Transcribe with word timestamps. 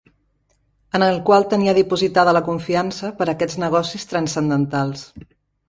...en 0.99 1.03
el 1.07 1.19
qual 1.27 1.45
tenia 1.51 1.75
dipositada 1.79 2.33
la 2.39 2.43
confiança 2.49 3.13
per 3.21 3.29
a 3.29 3.31
aquests 3.37 3.61
negocis 3.67 4.11
transcendentals. 4.15 5.09